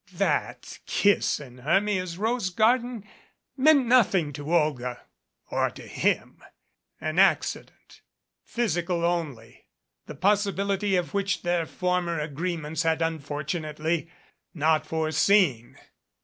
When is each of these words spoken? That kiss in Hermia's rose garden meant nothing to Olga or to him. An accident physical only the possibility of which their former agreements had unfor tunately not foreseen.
That 0.13 0.79
kiss 0.87 1.39
in 1.39 1.59
Hermia's 1.59 2.17
rose 2.17 2.49
garden 2.49 3.05
meant 3.55 3.85
nothing 3.85 4.33
to 4.33 4.51
Olga 4.51 5.03
or 5.51 5.69
to 5.69 5.83
him. 5.83 6.41
An 6.99 7.19
accident 7.19 8.01
physical 8.43 9.05
only 9.05 9.67
the 10.07 10.15
possibility 10.15 10.95
of 10.95 11.13
which 11.13 11.43
their 11.43 11.67
former 11.67 12.19
agreements 12.19 12.81
had 12.81 13.01
unfor 13.01 13.45
tunately 13.45 14.09
not 14.55 14.87
foreseen. 14.87 15.77